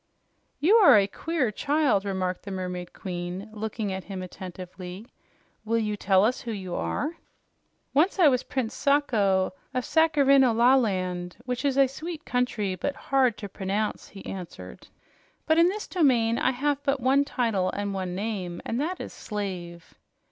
"You 0.59 0.77
are 0.77 0.97
a 0.97 1.05
queer 1.05 1.51
child," 1.51 2.05
remarked 2.05 2.41
the 2.41 2.49
Mermaid 2.49 2.91
Queen, 2.91 3.47
looking 3.53 3.93
at 3.93 4.05
him 4.05 4.23
attentively. 4.23 5.05
"Will 5.63 5.77
you 5.77 5.95
tell 5.95 6.25
us 6.25 6.41
who 6.41 6.51
you 6.51 6.73
are?" 6.73 7.17
"Once 7.93 8.17
I 8.17 8.27
was 8.27 8.41
Prince 8.41 8.73
Sacho 8.73 9.53
of 9.75 9.83
Sacharhineolaland, 9.85 11.35
which 11.45 11.63
is 11.63 11.77
a 11.77 11.85
sweet 11.85 12.25
country, 12.25 12.73
but 12.73 12.95
hard 12.95 13.37
to 13.37 13.47
pronounce," 13.47 14.07
he 14.07 14.25
answered. 14.25 14.87
"But 15.45 15.59
in 15.59 15.69
this 15.69 15.87
domain 15.87 16.39
I 16.39 16.49
have 16.49 16.81
but 16.81 16.99
one 16.99 17.23
title 17.23 17.69
and 17.69 17.93
one 17.93 18.15
name, 18.15 18.59
and 18.65 18.81
that 18.81 18.99
is 18.99 19.13
'Slave.'" 19.13 19.93